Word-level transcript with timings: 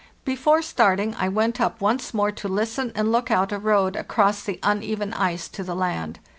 Before 0.25 0.63
starting 0.63 1.13
I 1.19 1.29
went 1.29 1.61
up 1.61 1.79
once 1.79 2.11
more 2.11 2.31
to 2.31 2.47
listen 2.47 2.91
and 2.95 3.11
look 3.11 3.29
out 3.29 3.51
a 3.51 3.59
road 3.59 3.95
across 3.95 4.41
the 4.41 4.59
uneven 4.63 5.13
ice 5.13 5.47
to 5.49 5.63
the 5.63 5.75
land. 5.75 6.17